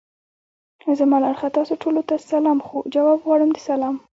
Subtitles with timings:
[0.99, 2.77] زما له اړخه تاسو ټولو ته سلام خو!
[2.95, 3.95] جواب غواړم د سلام.